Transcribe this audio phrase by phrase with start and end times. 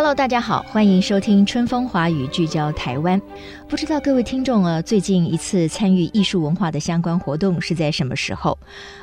[0.00, 3.20] Hello，大家好，欢迎收听《春风华语》，聚焦台湾。
[3.68, 8.56] 不知道各位听众啊，最近一次参与艺术文化的相关活动是在什么时候？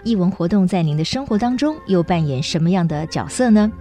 [0.03, 3.71] 艺文活动在您的生活当中又扮演什么样的角色呢？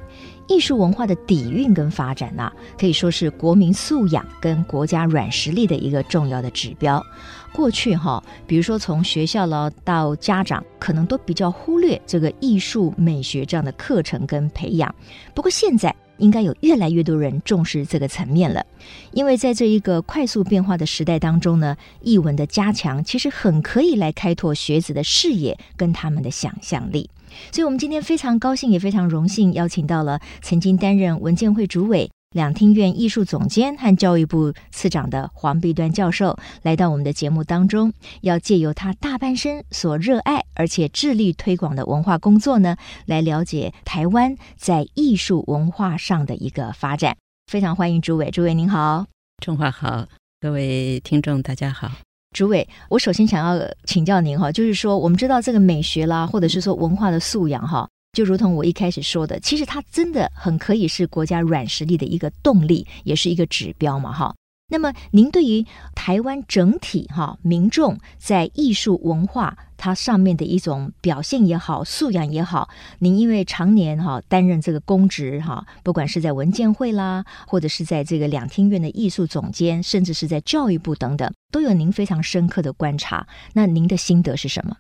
[0.47, 7.03] 艺术文化的底蕴跟发展呐、可以说是国民素养跟国家软实力的一个重要的指标。
[7.51, 14.95] 过去哈，比如说从学校了到家长，可能都比较忽略这个艺术美学这样的课程跟培养。
[15.35, 18.65] 不过现在，应该有越来越多人重视这个层面了，
[19.13, 27.11] 因为在这一个快速变化的时代当中呢，译文的加强其实很可以来开拓学子的视野跟他们的想象力。
[27.53, 32.11] 所以，我们今天非常高兴，也非常荣幸邀请到了曾经担任文建会主委。
[32.37, 42.77] 两厅院艺术总监和教育部次长的黄碧端教授来到我们的节目当中，要借由他大半生所热爱而且致力推广的文化工作呢，
[43.07, 47.17] 来了解台湾在艺术文化上的一个发展。
[47.51, 49.07] 非常欢迎主委，主委您好，
[49.43, 50.07] 中华好，
[50.39, 51.91] 各位听众大家好。
[52.37, 57.89] 主委，我首先想要请教您哈，就是说我们知道这个美学啦，或者是说文化的素养哈。
[58.17, 64.35] 就如同我一开始说的，其实它真的很可以是国家软实力的一个动力，也是一个指标嘛，哈。
[64.71, 83.29] 那么，您对于台湾整体哈民众在艺术文化它上面的一种表现也好、素养也好，您因为常年哈担任这个公职哈，不管是在文建会啦，或者是在这个两厅院的艺术总监，甚至是在教育部等等，都有您非常深刻的观察。
[83.53, 84.75] 那您的心得是什么？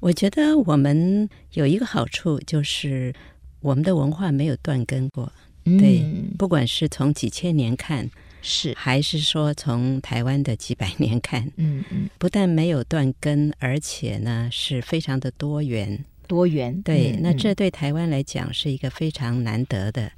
[0.00, 3.12] 我觉得我们有一个好处，就是
[3.60, 5.32] 我们的文化没有断根过。
[5.64, 6.02] 嗯、对，
[6.38, 8.08] 不管是从几千年看，
[8.40, 16.04] 是还是说从台湾的几百年看，嗯嗯，不但没有断根，而且呢是非常的多元。
[16.26, 20.10] 多元，对，嗯、那这对台湾来讲是一个非常难得的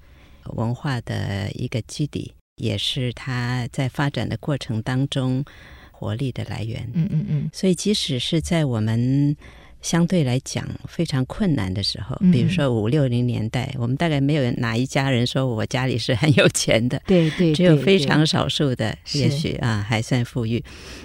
[0.56, 5.44] 文化的一个基底，也是它在发展的过程当中
[5.90, 6.88] 活力的来源。
[6.94, 9.36] 嗯嗯嗯，所以即使是在我们
[9.82, 20.62] 相对来讲非常困难的时候，比如说五六零年代，嗯、我们大概没有哪一家人说我家里是很有钱的，对 对，只有非常少数的，也许啊还算富裕，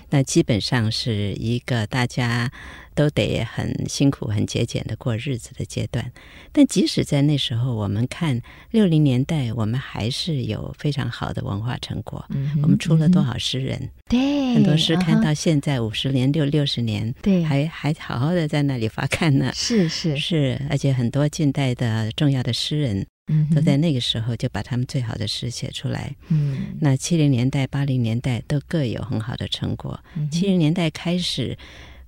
[0.09, 2.51] 那基本上是一个大家。
[2.95, 6.11] 都得很辛苦、很节俭的过日子的阶段，
[6.51, 8.41] 但即使在那时候，我们看
[8.71, 12.25] 六零年代，我们还是有非常好的文化成果。
[12.29, 13.89] 嗯、我们出了多少诗人？
[14.07, 19.51] 对、嗯，很多诗看到现在五十年、六六十年，对，还还好好的在那里发刊呢。
[19.53, 26.15] 是是是，而且很多近代的重要的诗人，嗯，都在那个时候就把他们最好的诗写出来。
[26.29, 29.99] 嗯，那七零年代、八零年代都各有很好的成果。
[30.31, 31.57] 七零、年代开始。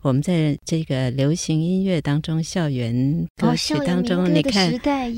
[0.08, 4.72] 我们在这个流行音乐当中，校园歌曲当中，哦、你看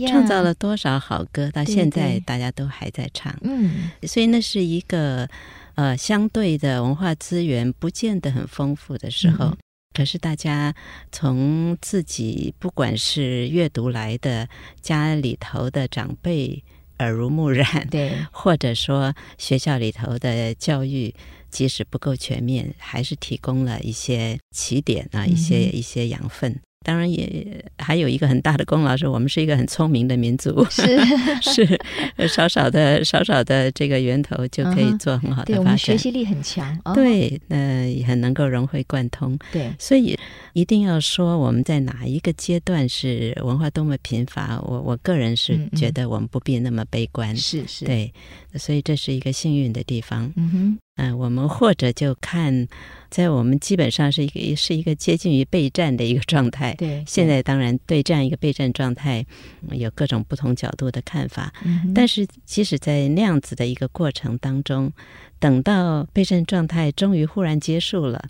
[0.08, 3.32] 创造了多少好歌，到现在大家都还在唱。
[3.42, 5.30] 嗯，所以那是一个
[5.76, 9.58] 呃相对的文化资源不见得很丰富的时候，嗯、
[9.94, 10.74] 可是大家
[11.12, 14.50] 从自己不管是阅读来的，
[14.82, 16.64] 家里头的长辈
[16.98, 21.14] 耳濡目染，对，或者说学校里头的教育。
[21.50, 26.60] 即使不够全面，还是提供了一些起点啊，一些一些养分。
[26.82, 30.98] 当然也还有一个很大的功劳，是我们是一个很聪明的民族，是
[31.44, 35.56] 是少少的少少的这个源头就可以做很好的发展。
[35.56, 39.38] 对，我们学习力很强，哦、对，那也很能够融会贯通。
[39.52, 40.18] 对，所以
[40.54, 47.36] 一定要说我们在哪一个阶段是文化多么贫乏，我我个人是觉得我们不必那么悲观。
[47.36, 48.14] 是是，对，
[48.56, 50.32] 所以这是一个幸运的地方。
[50.38, 50.80] 嗯哼。
[51.00, 52.68] 嗯，我们或者就看，
[53.10, 56.76] 在我们基本上是一个是一个接近于备战的一个状态。
[56.76, 59.26] 对，现在当然对这样一个备战状态
[59.72, 61.54] 有各种不同角度的看法。
[61.64, 61.94] 嗯。
[61.96, 64.92] 但是即使在那样子的一个过程当中，
[65.40, 68.28] 等到备战状态终于忽然结束了，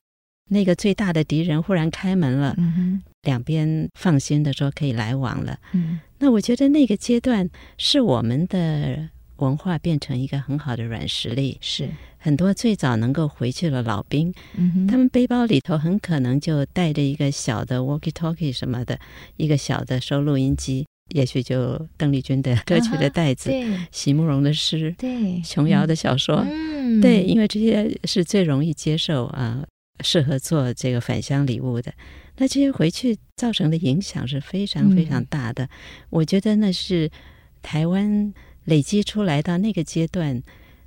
[0.50, 5.58] 那个最大的敌人忽然开门了，嗯，两边放心的说可以来往了。
[5.74, 9.10] 嗯，那我觉得那个阶段是我们的。
[9.40, 11.90] 文化变成一个很好的软实力，是。
[12.18, 19.00] 很多最早能够回去的老兵，嗯、他们背包里头很可能就带着一个小的 walkie-talkie 什么的，
[19.38, 23.52] 一个小的收录音机，也许就邓丽君的歌曲的袋子，
[23.92, 29.64] 席慕容的诗，对，琼瑶的小说，嗯、对，因为这些是最容易接受啊。
[30.02, 31.92] 适合做这个返乡礼物的。
[32.38, 35.66] 那这些回去造成的影响是非常非常大的。
[35.66, 35.70] 嗯、
[36.10, 37.12] 我觉得那是
[37.62, 38.34] 台湾
[38.70, 40.42] 累积出来到那个阶段。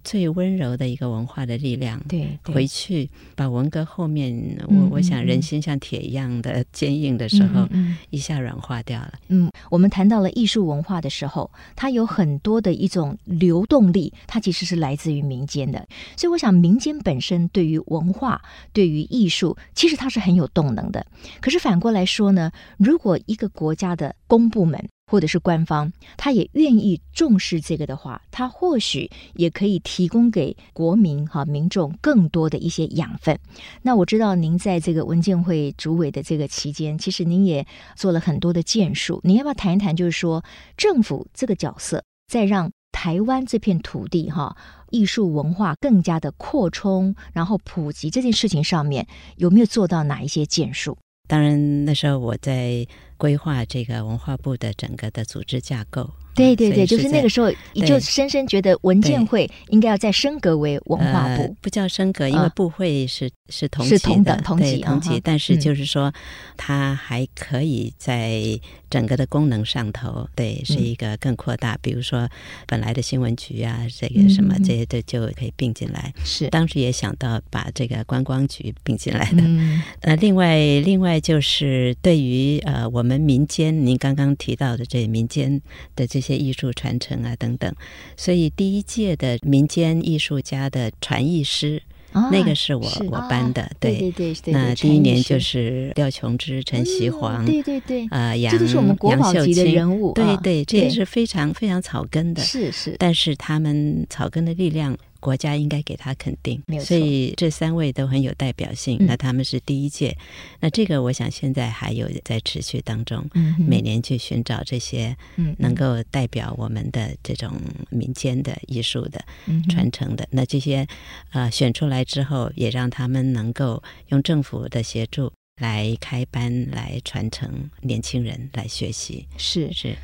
[0.04, 4.34] 最温柔的一个文化的力量，对，对回去把文革后面，
[4.66, 9.12] 我、嗯、我想人心像铁一样的坚硬的时候，嗯嗯、一下软化掉了。
[9.28, 15.86] 嗯，我们谈到了艺术文化的时候，它有很多的一种流动力，它其实是来自于民间的。
[16.16, 18.42] 所以，我想民间本身对于文化、
[18.72, 21.06] 对于艺术，其实它是很有动能的。
[21.40, 33.38] 可是反过来说呢，如果一个国家的公部门，或者是官方，他也愿意重视这个的话，他或许也可以提供给国民哈民众更多的一些养分。
[33.82, 39.20] 那我知道您在这个文建会主委的这个期间，其实您也做了很多的建树。
[39.24, 39.94] 你要不要谈一谈？
[39.94, 40.42] 就是说
[40.76, 44.56] 政府这个角色，在让台湾这片土地哈
[44.90, 49.06] 艺术文化更加的扩充，然后普及这件事情上面，
[49.36, 50.96] 有没有做到哪一些建树？
[51.28, 52.86] 当然，那时候我在
[53.22, 56.10] 规划这个文化部的整个的组织架构。
[56.34, 66.10] 对对对，就是那个时候，你就深深觉得文建会应该要再升格为文化部，呃、不叫升格，因为部会是、呃、是同级是同等同级同级，但是就是说，
[66.56, 68.58] 它还可以在
[68.88, 71.74] 整个的功能上头，对，是一个更扩大。
[71.74, 72.26] 嗯、比如说，
[72.66, 76.14] 本来的新闻局啊，这个什么、嗯、这些都就可以并进来。
[76.24, 79.42] 是，当时也想到把这个观光局并进来的。
[79.42, 85.60] 嗯、呃，另外另外就是对于呃我们民间，您刚刚提到的这民间
[85.94, 86.22] 的这。
[86.22, 87.74] 些艺术传承啊等等，
[88.16, 91.82] 所以第一届的民间艺术家的传艺师，
[92.12, 94.54] 哦、那个是我是我班的，对对对。
[94.54, 102.94] 那第一年就是廖琼枝、陈锡煌，对对对，啊杨这是我们国宝级的人物，对对，这也是非常非常草根的，是是。
[103.00, 104.96] 但是他们草根的力量。
[105.22, 106.60] 国家应该给他肯定。
[106.80, 108.98] 所以这三位都很有代表性。
[108.98, 110.16] 嗯、那他们是第一届，
[110.58, 115.16] 那这个我想现在还有在持续当中，嗯、每年去寻找这些
[115.58, 117.52] 能够代表我们的这种
[117.90, 119.24] 民间的艺术的
[119.70, 120.24] 传承的。
[120.24, 120.84] 嗯、那这些
[121.30, 129.96] 呃选出来之后，也让他们能够用政府的协助来开班来传承年轻人来学习，是是。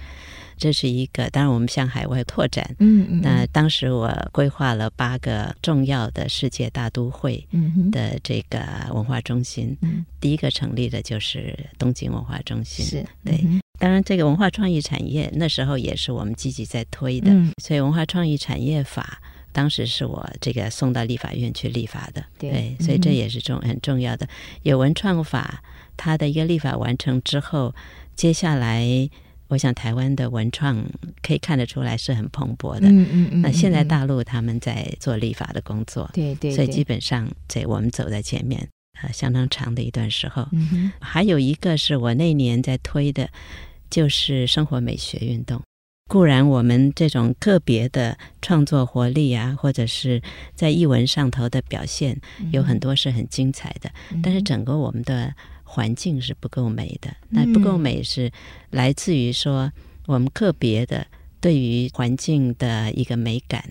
[0.59, 2.75] 这是一个，当然我们向海外拓展。
[2.81, 3.21] 嗯嗯。
[3.23, 7.47] 那当时我规划了八个重要的世界大都会
[7.91, 8.61] 的这个
[8.93, 9.77] 文化中心。
[9.81, 10.05] 嗯。
[10.21, 12.85] 第一个成立的就是东京文化中心。
[12.85, 13.07] 是。
[13.25, 13.43] 对。
[13.79, 17.31] 当然，这个文化创意产业那时候也是我们积极在推的。
[17.31, 17.53] 嗯。
[17.63, 19.21] 所以，文化创意产业法
[19.53, 22.25] 当时是我这个送到立法院去立法的。
[22.39, 22.77] 对。
[22.81, 24.29] 所以这也是重很重要的。
[24.63, 25.63] 有文创法，
[25.97, 27.73] 它的一个立法完成之后，
[28.17, 29.09] 接下来。
[29.49, 30.85] 我想台湾的文创
[31.23, 32.89] 可以看得出来是很蓬勃的。
[32.89, 33.43] 嗯嗯嗯。
[33.43, 36.09] 那现在大陆他们在做立法的工作。
[36.13, 36.53] 对对。
[36.53, 38.69] 所以基本上在我们走在前面，
[39.03, 40.47] 呃，相当长的一段时候。
[40.53, 40.93] 嗯。
[41.01, 43.29] 还有一个是我那年在推的，
[43.91, 45.63] 就是生活美学运动。
[46.09, 50.23] 固然我们这种个别的创作活力啊，或者是
[50.55, 52.19] 在译文上头的表现，
[52.51, 53.91] 有很多是很精彩的，
[54.23, 55.35] 但是整个我们的。
[55.69, 58.33] 环境是不够美的，那不够美是
[58.71, 59.71] 来自于说
[60.07, 61.07] 我们个别的
[61.41, 63.63] 对于环境的一个美感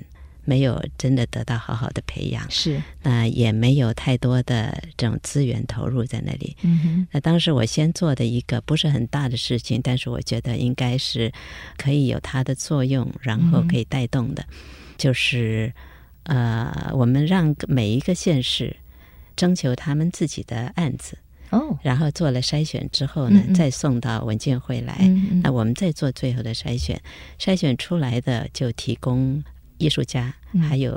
[0.45, 2.81] 没有真的得到好好的培养，是。
[3.01, 6.55] 那也没有太多的这种资源投入在那里。
[6.61, 11.33] 嗯哼，那当时我先做的一个不是很大的事情，但是我觉得应该是
[11.77, 14.45] 可以有它的作用，然后可以带动的，
[14.97, 15.73] 就是
[16.23, 18.77] 呃，我们让每一个县市
[19.35, 21.17] 征求他们自己的案子。
[21.49, 24.97] 哦，然后做了筛选之后呢，嗯嗯再送到文件会来。
[24.99, 27.01] 嗯嗯那我们再做最后的筛选，
[27.39, 29.43] 筛选出来的就提供
[29.77, 30.33] 艺术家
[30.67, 30.91] 还有、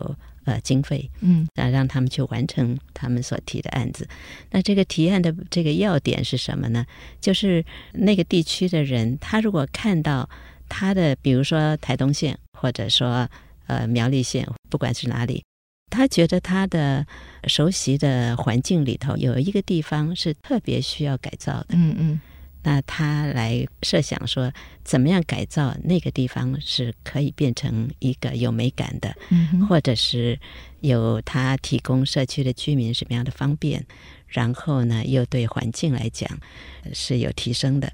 [0.45, 4.09] 嗯、呃经费，嗯，让让他们去完成他们所提的案子。
[4.50, 6.85] 那这个提案的这个要点是什么呢？
[7.21, 10.28] 就是那个地区的人，他如果看到
[10.69, 13.28] 他的，比如说台东县，或者说
[13.66, 15.45] 呃苗栗县，不管是哪里。
[15.91, 17.05] 他觉得他的
[17.45, 22.21] 熟悉的环境里头有一个地方是特别需要改造的，嗯嗯，
[22.63, 24.53] 那他来设想说，
[24.85, 30.39] 怎么样改造那个地方是可以变成一个有美感的，嗯，或者是
[30.81, 33.85] 有他提供社区的居民什么样的方便，
[34.29, 36.31] 然后呢又对环境来讲
[36.93, 37.93] 是有提升的，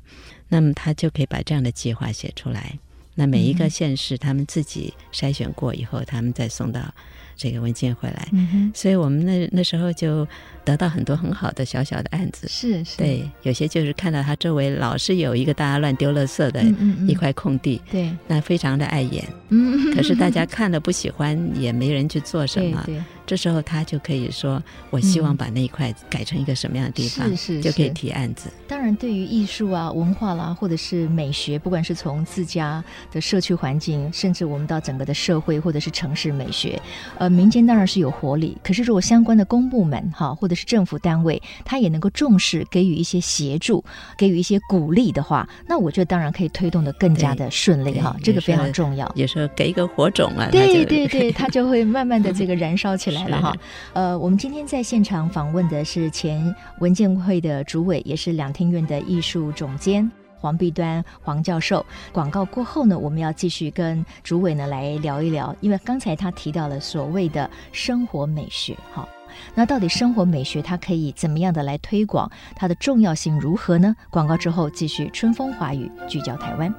[0.48, 2.78] 那么他就可以把这样的计划写出来。
[3.14, 6.94] 那每一个县市他们自己筛选过以后，他们再送到。
[7.36, 10.26] 这个文件回来，嗯、所以我们那那时候就
[10.64, 12.48] 得到很多很好的小小的案子。
[12.48, 16.62] 是是，对，有些就是看到他周围老是有一个大家乱丢垃圾的
[17.06, 19.24] 一块空地，嗯嗯嗯对，那非常的碍眼。
[19.50, 22.82] 嗯，可是大家看了不喜欢，也没人去做什么。
[22.86, 28.48] 对，对这时候他就可以说：“我希望把那一块改成一个什么样的地方？”是是，就可以提案子。
[28.68, 36.80] 当然，对于艺术啊、文化啦，或者是美学，不管是从自家的社区环境，甚至我们到整个的社会或者是城市美学，
[37.18, 38.56] 呃，民间当然是有活力。
[38.62, 43.84] 可是，如果相关的公部门哈，或者是政府单位，他也能够重视，给予一些协助，
[44.16, 48.16] 给予一些鼓励的话，那我觉得当然可以推动的更加的顺利哈。
[48.22, 49.10] 这个非常重要。
[49.14, 53.54] 有时候给一个火种啊，对对对， 它就会慢慢的这个燃烧起来了哈。
[53.92, 61.84] 呃，我们今天在现场访问的是前文建会的主委，也是两厅院的艺术总监黄碧端黄教授。
[62.12, 69.08] 广告过后呢，我们要继续跟主委呢来聊一聊，因为刚才他提到了所谓的生活美学哈。
[69.54, 72.30] 那到底生活美学它可以怎么样的来推广？
[72.54, 73.94] 它的重要性如何呢？
[74.08, 76.72] 广告之后继续春风华语，聚焦台湾。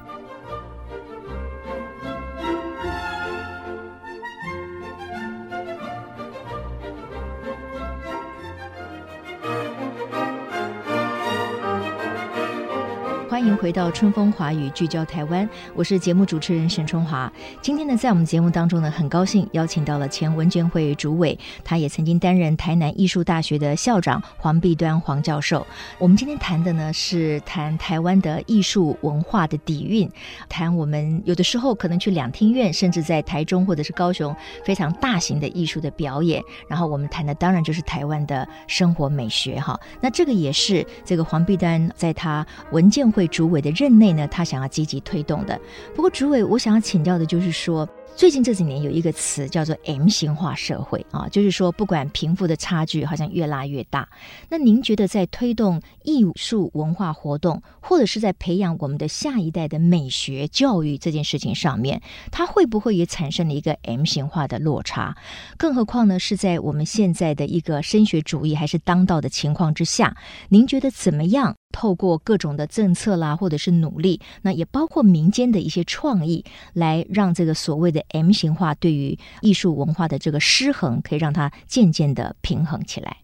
[13.48, 15.48] 迎回到春风华语，聚焦台湾。
[15.74, 17.32] 我是节目主持人沈春华。
[17.62, 25.66] 今天呢，在我们节目当中呢，很高兴邀请到了前文建会主委，他也曾经担任台南艺术大学的校长黄碧端黄教授。
[25.98, 30.10] 我们今天谈的呢，是谈台湾的艺术文化的底蕴，
[30.50, 36.42] 谈我们有的时候可能去两厅院，甚至在台中或者是高雄非常大型的艺术的表演。
[36.68, 39.80] 然后我们谈的当然就是台湾的生活美学哈。
[40.02, 43.26] 那这个也是这个黄碧端在他文建会。
[43.38, 45.56] 主委的任内呢，他想要积极推动的。
[45.94, 54.08] 不过，主委，我想要请教的就是说，最近这几年有一个词叫做 M 型化社会啊，就是说不管贫富的差距好像越拉越大。
[54.48, 65.16] 那您觉得在推动艺术文化活动，或者是在培养我们的下一代的美学教育这件事情上面，它会不会也产生了一个 M 型化的落差？
[65.56, 70.16] 更何况呢，是在我们现在的一个升学主义还是当道的情况之下，
[70.48, 71.54] 您觉得怎么样？
[71.70, 83.18] 透过各种的政策啦，或者是努力，那也包括民间的一些创意，来让这个所谓的 M 型化对于艺术文化的这个失衡，可以让它渐渐的平衡起来。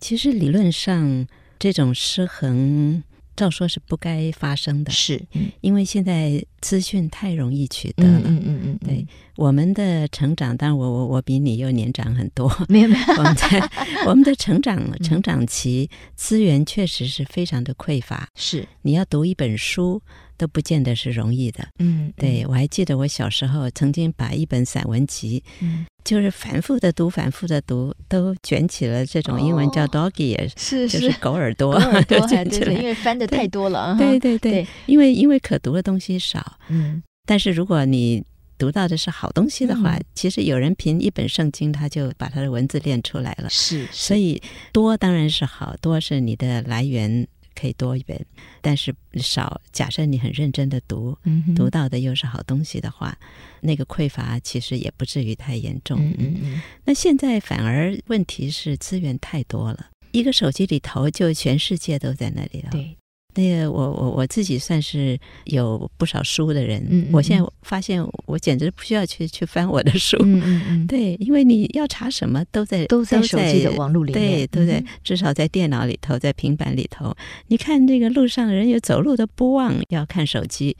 [0.00, 1.26] 其实理论上，
[1.58, 3.02] 这种失衡。
[3.36, 5.24] 照说是不该发生的，是，
[5.60, 8.22] 因为现在资讯太容易取得了。
[8.24, 9.06] 嗯嗯嗯，对，
[9.36, 12.52] 我们的成长，当然我我我比你又年长很多。
[12.68, 13.70] 没有没有，我们在
[14.06, 18.28] 我们的成长 成长期，资源确实是非常的匮乏。
[18.34, 20.02] 是，你要读一本书。
[20.38, 38.24] 都不见得是容易的，嗯，对，我还记得我小时候曾经把一本散文集，嗯，就是反复的读，反复的读，都卷起了这种英文叫 dog-ear，是是，就是狗耳朵，狗耳朵， 对对，因为翻的太多了，对对对，因为因为可读的东西少，嗯，但是如果你
[38.56, 44.40] 读到的是好东西的话，其实有人凭一本圣经，他就把他的文字练出来了，是，所以
[44.72, 47.26] 多当然是好，多是你的来源。
[47.58, 48.24] 可以多一本，
[48.60, 49.60] 但是少。
[49.72, 53.18] 假设你很认真的读，嗯、读到的又是好东西的话，
[53.60, 55.98] 那个匮乏其实也不至于太严重。
[56.18, 56.60] 嗯。
[56.84, 62.70] 那现在反而问题是资源太多了，一个手机里头就全世界都在那里了。
[62.70, 62.97] 对。
[63.38, 77.14] 那个我我我自己算是有不少书的人，嗯嗯嗯，我现在发现我简直不需要去去翻我的书，嗯嗯嗯， 对，因为你要查什么都在都在手机的网络里面，对，都在、嗯、至少在电脑里头，在平板里头。
[77.46, 80.76] 你看那个路上的人有走路都不忘要看手机，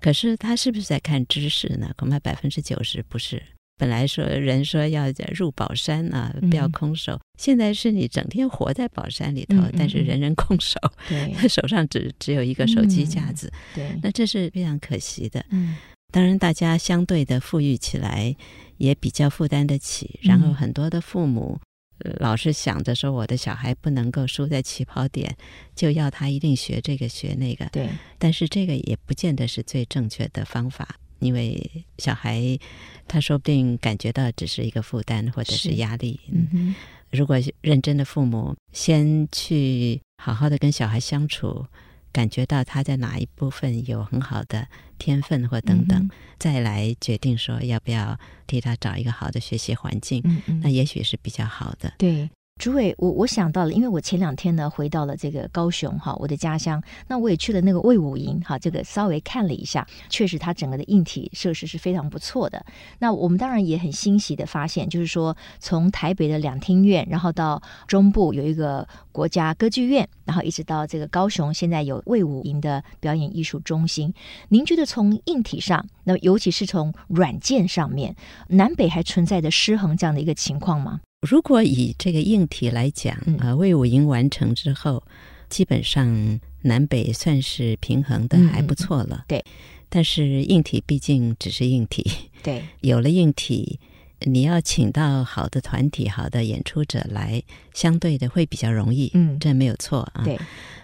[0.00, 1.92] 可是他是不是在看知识呢？
[1.96, 3.40] 恐怕百分之九十不是。
[3.80, 7.14] 本来说人说要入宝山啊，不要空手。
[7.14, 15.42] 嗯、现在是你整天活在宝山里头，但是人人空手，对， 手上只只有一个手机架子，嗯、对，那这是非常可惜的。
[15.48, 15.78] 嗯，
[16.12, 18.36] 当然大家相对的富裕起来
[18.76, 21.58] 也比较负担得起，然后很多的父母、
[22.04, 25.34] 嗯、老是想着说，我的小孩不能够输在起跑点，
[25.74, 30.96] 就要他一定学这个学那个，对，但是这个也不见得是最正确的方法。
[31.20, 32.58] 因为小孩，
[33.06, 36.18] 他说不定感觉到只是一个负担或者是压力。
[36.30, 36.74] 嗯，
[37.10, 41.66] 如果认真的父母先去好好的跟小孩相处，
[42.12, 44.66] 感觉到他在哪一部分有很好的
[44.98, 51.94] 天分或等等，嗯、再来决定说要不要替他找一个好的学习环境，嗯嗯，那也许是比较好的。
[51.98, 52.28] 对。
[52.60, 62.62] 主委，我我想到了，因为我前两天呢回到了这个高雄哈，我的家乡，那我也去了那个魏武营哈，这个稍微看了一下，确实它整个的硬体设施是非常不错的。
[62.98, 74.12] 那我们当然也很欣喜的发现，就是说从台北的两厅院，然后到中部有一个国家歌剧院，然后一直到这个高雄，现在有魏武营的表演艺术中心。
[74.50, 78.14] 您觉得从硬体上，那尤其是从软件上面，
[78.48, 81.00] 南北还存在着失衡这样的一个情况吗？
[81.20, 85.02] 如果以这个硬体来讲，啊、呃，魏武营完成之后，
[85.50, 89.16] 基本上南北算是平衡的，还不错了。
[89.18, 89.44] 嗯、对，
[89.90, 92.10] 但是硬体毕竟只是硬体。
[92.42, 93.78] 对， 有了硬体，
[94.20, 97.42] 你要请到好的团体、好的演出者来，
[97.74, 99.10] 相对的会比较容易。
[99.12, 100.22] 嗯，这没有错啊。
[100.24, 100.38] 对，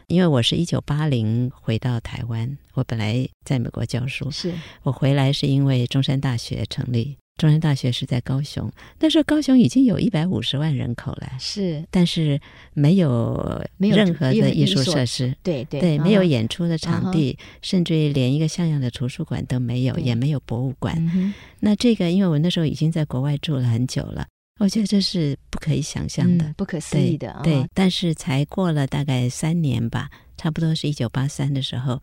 [0.06, 4.52] 因为我是一九八零回到台湾，我本来在美国教书，是
[4.82, 7.16] 我回来是因为中山大学成立。
[7.36, 12.40] 中山大学是在高雄，那时候高雄已经有一百五十万人口了，是，但是
[12.72, 20.96] 没有任何的艺术设施，对对对，没有演出的场地，甚至于连一个像样的图书馆都没有，也没有博物馆。
[21.60, 24.26] 那这个，因为我那时候已经在国外住了很久了，
[24.58, 27.38] 我觉得这是不可以想象的，不可思议的。
[27.44, 30.08] 对，但是才过了大概三年吧。
[30.36, 32.02] 差不多是一九八三的时候，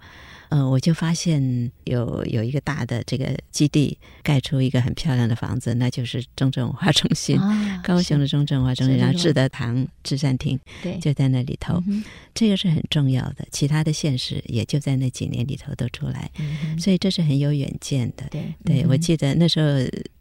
[0.50, 13.46] 呃，我就发现有有一个大的这个基地盖出一个很漂亮的房子，那就是中正文化中心，啊、高雄的中正文化中心，然后志德堂、至善厅，对，就在那里头，嗯、这个是很重要的。
[13.52, 18.26] 其他的县市也就在那几年里头都出来，嗯、所以这是很有远见的。
[18.32, 19.68] 对，对、嗯、我记得那时候。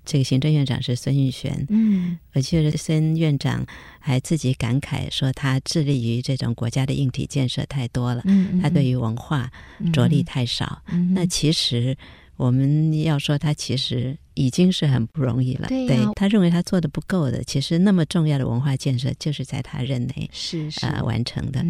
[0.04, 3.64] 这个行政院长是孙运璇，嗯，我记得孙院长
[4.00, 9.50] 还自己感慨说，他致力于这种国家的硬体建设太多了，嗯，他对于文化
[9.92, 10.82] 着力太少。
[10.88, 11.96] 嗯，那其实
[12.36, 15.68] 我们要说，他其实已经是很不容易了。
[15.68, 21.64] 对，他认为他做的不够的，其实那么重要的文化建设就是在他任内是是呃完成的。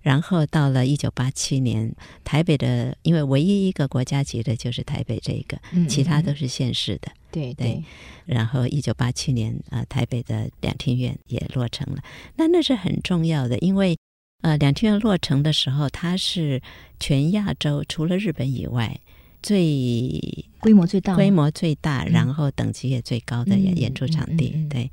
[0.00, 7.10] 然后到了一九八七年，台北的因为唯一一个国家级的就是台北这个，其他都是县市的。
[7.30, 7.82] 对对，
[8.24, 12.02] 然后一九八七年啊、呃，台北的两厅院也落成了。
[12.36, 13.98] 那那是很重要的，因为
[14.42, 16.62] 呃，两厅院落成的时候，它是
[17.00, 19.00] 全亚洲除了日本以外
[19.44, 24.66] 最规模最大、规模最大，然后等级也最高的演演出场地。
[24.70, 24.90] 对。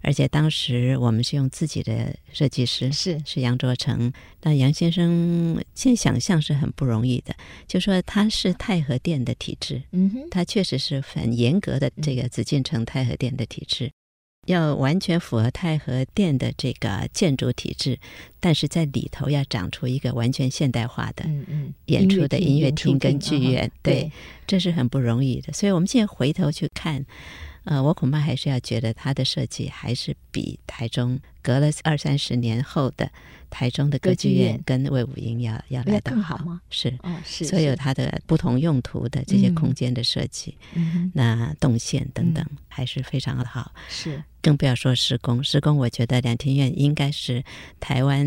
[0.00, 4.12] 而且当时我们是用自己的设计师，是是杨卓成。
[4.42, 7.34] 那杨先生现想象是很不容易的，
[7.66, 13.90] 就说他是太和殿的体制，嗯哼，他确实是很严格的这个紫禁城太和殿的体制，
[14.48, 17.98] 要完全符合太和殿的这个建筑体制，
[18.40, 21.24] 但是在里头要长出一个完全现代化的
[21.86, 24.10] 演出的音乐厅跟剧院，对，
[24.46, 25.52] 这是很不容易的。
[25.52, 27.04] 所以我们现在回头去看。
[27.64, 33.10] 呃，我恐怕还是要觉得它的设计还是比台中隔了二三十年后的
[33.50, 36.62] 台中的歌剧院跟魏武英要要来得好吗？
[36.70, 44.22] 是，哦，是，所有它的不同用途的这些空间的设计，嗯，那动线等等还是非常的好，是。
[44.48, 47.44] 更不要说施工，施工我觉得两厅院应该是
[47.80, 48.26] 台湾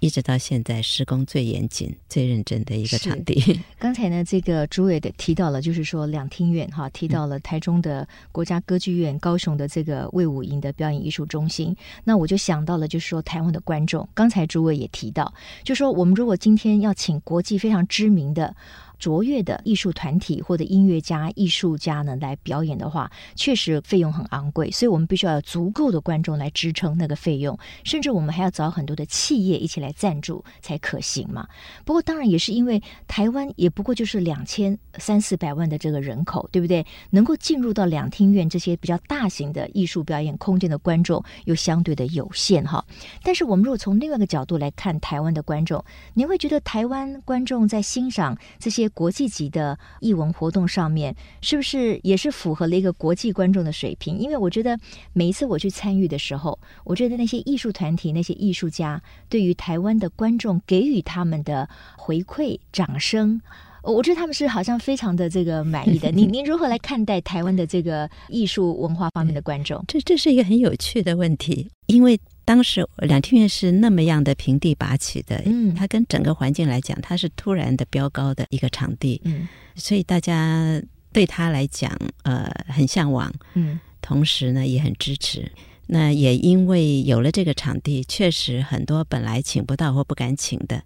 [0.00, 3.60] 一直到现在施工最严谨、最认真的一个场地。
[3.78, 11.76] 刚才呢，这个诸位的提到了，就是说两厅院哈，提到了台中的国家歌剧院、高雄的这个魏武营的表演艺术中心。
[12.02, 18.56] 那我就想到了，就是说台湾的观众，刚才诸位也提到，就说我们如果今天要请国际非常知名的。
[19.00, 31.48] 卓越的艺术团体或者音乐家、艺术家呢来表演的话，确实费用很昂贵，所以我们必须要有足够的观众来支撑那个费用，甚至我们还要找很多的企业一起来赞助才可行嘛。
[31.84, 36.84] 不过当然也是因为台湾也不过就是两千三四百万的这个人口，对不对？
[37.08, 42.84] 能够进入到两厅院这些比较大型的艺术表演空间的观众又相对的有限哈。
[43.22, 45.82] 但是我们如果从另外一个角度来看台湾的观众，
[46.12, 54.18] 你会觉得台湾观众在欣赏这些国际级的艺文活动上面，是不是也是符合了一个国际观众的水平？
[54.18, 54.78] 因为我觉得
[55.12, 63.40] 每一次我去参与的时候，我觉得那些艺术团体、那些艺术家对于台湾的观众给予他们的回馈、掌声，
[63.82, 66.10] 我觉得他们是好像非常的这个满意的。
[66.12, 69.82] 您您如何来看待台湾的这个艺术文化方面的观众？
[69.88, 72.20] 这这是一个很有趣的问题，因为。
[72.50, 80.82] 当时两厅院是那么样的平地拔起的，嗯，它跟整个环境来讲，它是突然的飙高的一个场地，嗯，所以大家
[81.12, 85.48] 对他来讲，呃，很向往，嗯，同时呢也很支持。
[85.86, 90.82] 那也因为有了这个场地，确实很多本来请不到或不敢请的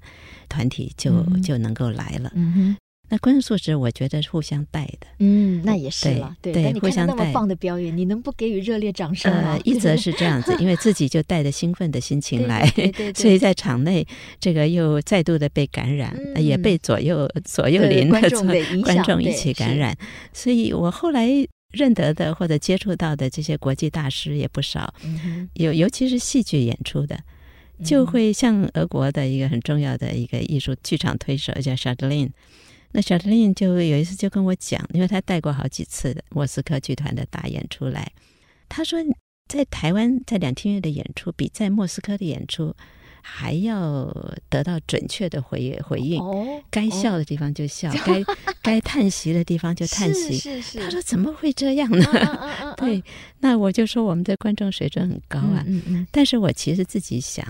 [0.50, 2.30] 团体就、嗯、就能够来了。
[3.14, 5.06] 那观众素质，我觉得是互相带的。
[5.20, 6.36] 嗯，那也是了。
[6.42, 7.14] 对，对，互相带。
[7.14, 9.52] 那么棒的表演，你能不给予热烈掌声吗？
[9.52, 12.66] 呃，一则是这样子，因为自己就带着兴奋的心情来，
[13.14, 14.04] 所以在场内
[14.40, 18.18] 这个又再度的被感染，嗯、也被左右左右邻的
[18.82, 19.96] 观众一起感染。
[20.32, 21.30] 所以我后来
[21.70, 24.92] 认得的或者接触到的这些国际大师也不少，
[25.52, 27.16] 有、嗯、尤其是戏剧演出的，
[27.84, 32.30] 就会像俄国的一个很重要的一个艺术剧场推手叫 Shardlin
[32.96, 38.12] 那小特林就有一次就跟我讲，因为他带过好几次的莫斯科剧团的大演出来，
[38.68, 39.00] 他说
[39.50, 42.72] ：“在台湾在两厅院的演出，比在莫斯科的演出
[43.20, 44.06] 还要
[44.48, 46.22] 得到准确的回回应。
[46.22, 48.22] 哦，该笑的地方就笑， 该
[48.62, 50.36] 该叹息的地方就叹息。
[50.36, 50.78] 是是是。
[50.78, 53.02] 他说：“怎么会这样呢？”啊啊啊啊、对，
[53.40, 55.64] 那我就说我们的观众水准很高啊。
[55.66, 56.06] 嗯嗯嗯。
[56.12, 57.44] 但是我其实自己想，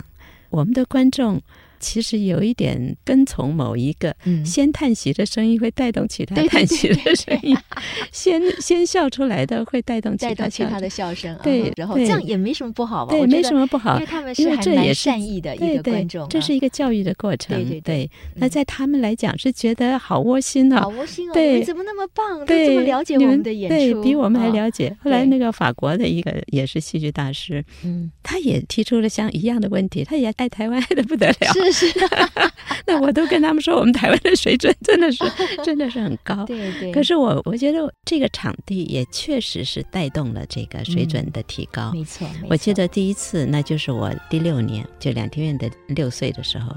[0.49, 1.39] 我们的观众。
[1.85, 7.55] 其实有一点跟从某一个先叹息的声音，会带动其他叹息的声音；
[8.11, 11.39] 先先笑出来的会带动其他其他的笑声。
[11.43, 13.11] 对，然后这样也没什么不好吧？
[13.13, 16.27] 对，没什么不好，因为他们是还蛮善意的一个观众。
[16.31, 17.55] 这是一个教育的过程。
[17.55, 18.11] 对对对。
[18.37, 21.35] 那在他们来讲是觉得好窝心哦，好窝心哦！
[21.35, 22.41] 对，怎么那么棒？
[22.41, 24.97] 都这么了解我们的演出，对，比我们还了解。
[25.03, 31.53] 后来那个法国的一个也是戏剧大师，嗯，他也提出了像一样的问题，他也爱台湾爱的不得了。
[31.53, 31.74] 是。
[31.75, 31.93] 是，
[32.87, 35.25] 那我都跟他们说，我们台湾的水准真的是
[35.65, 36.45] 真的是很高。
[36.45, 36.93] 对对。
[36.93, 41.93] 可是我我觉得这个场地也确实是带动了这个水准的提高。
[41.93, 42.27] 没错。
[42.49, 46.75] 我记得第一次，那就是我第六年，就两天院的六岁的时候，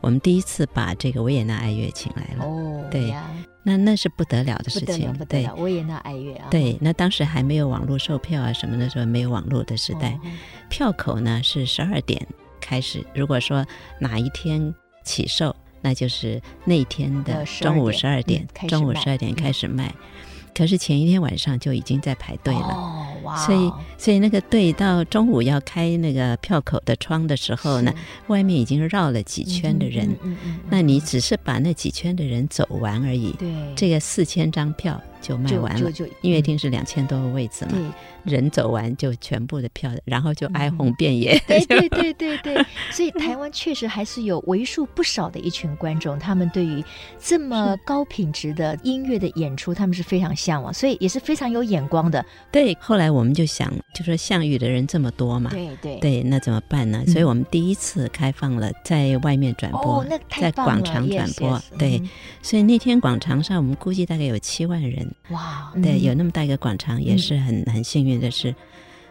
[0.00, 2.44] 我们第一次把这个维也纳爱乐请来了。
[2.44, 2.84] 哦。
[2.90, 3.28] 对呀。
[3.68, 5.12] 那那是不得了的事情。
[5.14, 6.46] 不得了，维也纳爱乐啊。
[6.52, 10.16] 对，那当时还没有网络售票啊什么的时候，没有网络的时代，
[10.68, 12.24] 票口呢是十二点。
[12.66, 13.64] 开始，如果说
[14.00, 14.74] 哪一天
[15.04, 19.94] 起售，那就是那天的中午十二点，中午十二点开始卖。
[20.52, 27.92] 可是前一天晚上就已经在排队了，哦哇，所以所以那个队到中午要开那个票口的窗的时候呢，
[28.28, 37.72] 外面已经绕了几圈的人，嗯嗯嗯嗯，那你只是把那几圈的人走完而已，对，这个四千张票就卖完了，音乐厅是两千多个位置嘛。
[38.22, 41.38] 人走完就全部的票，然后就哀鸿遍野。
[41.46, 46.84] 对对对对对， 所以台湾确实还是有为数不少的一群观众，他们对于
[47.20, 52.24] 这么高品质的音乐的演出，他们是非常向往，所以也是非常有眼光的。
[52.50, 57.04] 对，后来我们就想，就说项羽的人这么多嘛，对对对，那怎么办呢？
[57.06, 60.04] 所以我们第一次开放了在外面转播，
[60.40, 61.60] 在广场转播。
[61.78, 62.02] 对，
[62.42, 65.08] 所以那天广场上我们估计大概有七万人。
[65.30, 68.20] 哇，对，有那么大一个广场，也是很很幸运。
[68.20, 68.54] 的是，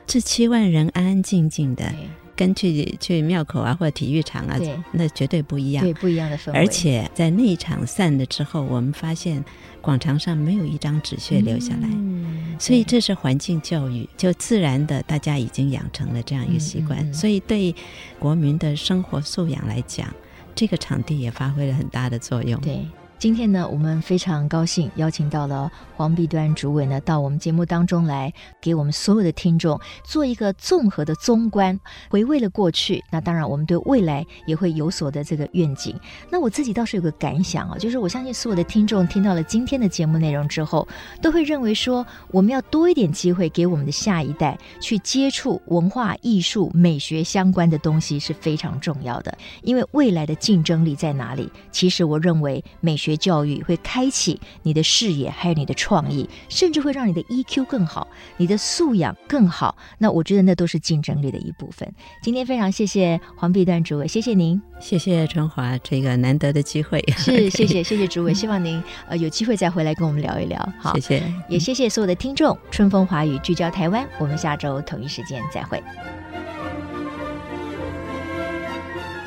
[0.08, 1.94] 这七万人安安静静的，
[2.36, 4.58] 跟去去庙口啊或者体育场啊，
[4.92, 6.58] 那绝对不一样，对，不一样的氛围。
[6.58, 9.44] 而且在那一场散了之后，我们发现
[9.82, 17.76] 广场上没有一张纸屑留下来，嗯，所以这是环境教育，就自然的大家已经养成了这样一个习惯，嗯嗯，所以对
[18.20, 20.08] 国民的生活素养来讲，
[20.56, 22.60] 这个场地也发挥了很大的作用。
[22.62, 22.80] 对。
[23.18, 33.02] 今天呢，我们非常高兴邀请到了黄碧端主委呢，到我们节目当中来，给我们所有的听众做一个综合的综观，回味了过去。
[33.10, 35.98] 那当然，我们对未来也会有所的这个愿景。
[36.30, 40.86] 那我自己倒是有个感想啊，就是我相信所有的听众听到了今天的节目内容之后，
[41.22, 49.36] 都会认为说，我们要多一点机会给我们的下一代去接触文化艺术、美学相关的东西是非常重要的。
[49.64, 51.50] 因为未来的竞争力在哪里？
[51.72, 53.16] 其实我认为美学。
[53.26, 59.76] 教育会开启你的视野，还有你的创意，甚至会让你的 EQ 更好，你的素养更好。
[59.98, 61.92] 那我觉得那都是竞争力的一部分。
[62.22, 67.04] 今天非常谢谢黄碧端主委，谢谢您，谢谢春华这个难得的机会。
[67.18, 70.60] 是， 谢谢谢谢主委，希望您呃有机会再回来跟我们聊一聊。
[70.80, 72.56] 好，谢谢，也谢谢所有的听众。
[72.70, 75.82] 春风华语聚焦台湾，我们下周同一时间再会。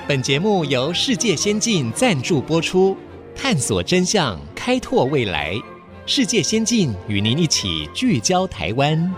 [0.06, 2.96] 本节目由世界先进赞助播出。
[3.40, 5.54] 探索真相，开拓未来。
[6.06, 9.14] 世界先进与您一起聚焦台湾。